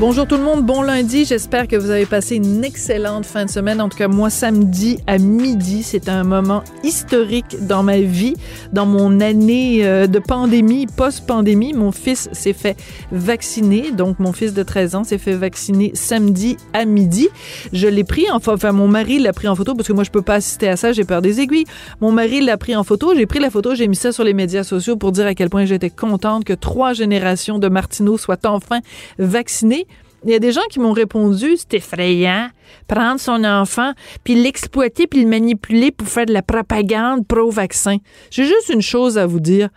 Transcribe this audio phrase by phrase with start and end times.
[0.00, 1.24] Bonjour tout le monde, bon lundi.
[1.24, 3.80] J'espère que vous avez passé une excellente fin de semaine.
[3.80, 8.34] En tout cas, moi, samedi à midi, c'est un moment historique dans ma vie,
[8.72, 11.74] dans mon année euh, de pandémie, post-pandémie.
[11.74, 12.76] Mon fils s'est fait
[13.12, 17.28] vacciner, donc mon fils de 13 ans s'est fait vacciner samedi à midi.
[17.72, 20.10] Je l'ai pris, enfin, enfin mon mari l'a pris en photo parce que moi, je
[20.10, 21.66] peux pas assister à ça, j'ai peur des aiguilles.
[22.00, 24.34] Mon mari l'a pris en photo, j'ai pris la photo, j'ai mis ça sur les
[24.34, 28.44] médias sociaux pour dire à quel point j'étais contente que trois générations de Martineau soient
[28.44, 28.80] enfin
[29.20, 29.83] vaccinées.
[30.24, 32.48] Il y a des gens qui m'ont répondu, c'est effrayant,
[32.88, 33.92] prendre son enfant,
[34.24, 37.98] puis l'exploiter, puis le manipuler pour faire de la propagande pro-vaccin.
[38.30, 39.68] J'ai juste une chose à vous dire.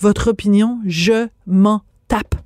[0.00, 2.43] Votre opinion, je m'en tape.